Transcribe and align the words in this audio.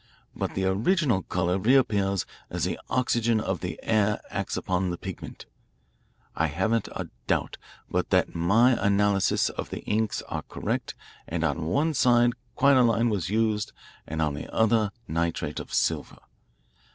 But 0.35 0.55
the 0.55 0.65
original 0.65 1.21
colour 1.21 1.59
reappears 1.59 2.25
as 2.49 2.63
the 2.63 2.79
oxygen 2.89 3.39
of 3.39 3.59
the 3.59 3.79
air 3.83 4.19
acts 4.31 4.57
upon 4.57 4.89
the 4.89 4.97
pigment. 4.97 5.45
I 6.35 6.47
haven't 6.47 6.87
a 6.95 7.09
doubt 7.27 7.57
but 7.87 8.09
that 8.09 8.33
my 8.33 8.75
analyses 8.83 9.51
of 9.51 9.69
the 9.69 9.83
inks 9.83 10.23
are 10.23 10.41
correct 10.41 10.95
and 11.27 11.43
on 11.43 11.67
one 11.67 11.93
side 11.93 12.31
quinoline 12.57 13.11
was 13.11 13.29
used 13.29 13.73
and 14.07 14.23
on 14.23 14.33
the 14.33 14.51
other 14.51 14.91
nitrate 15.07 15.59
of 15.59 15.71
silver. 15.71 16.17